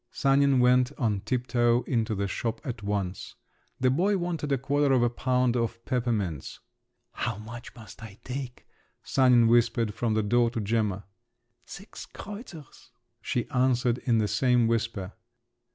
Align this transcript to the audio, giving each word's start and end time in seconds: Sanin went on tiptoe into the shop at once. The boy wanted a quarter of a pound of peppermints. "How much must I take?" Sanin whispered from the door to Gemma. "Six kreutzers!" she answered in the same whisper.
Sanin 0.09 0.59
went 0.59 0.91
on 0.97 1.19
tiptoe 1.19 1.83
into 1.83 2.15
the 2.15 2.27
shop 2.27 2.59
at 2.65 2.81
once. 2.81 3.35
The 3.79 3.91
boy 3.91 4.17
wanted 4.17 4.51
a 4.51 4.57
quarter 4.57 4.95
of 4.95 5.03
a 5.03 5.11
pound 5.11 5.55
of 5.55 5.85
peppermints. 5.85 6.59
"How 7.11 7.37
much 7.37 7.75
must 7.75 8.01
I 8.01 8.17
take?" 8.23 8.65
Sanin 9.03 9.47
whispered 9.47 9.93
from 9.93 10.15
the 10.15 10.23
door 10.23 10.49
to 10.49 10.59
Gemma. 10.59 11.05
"Six 11.67 12.07
kreutzers!" 12.07 12.89
she 13.21 13.47
answered 13.51 13.99
in 13.99 14.17
the 14.17 14.27
same 14.27 14.65
whisper. 14.65 15.13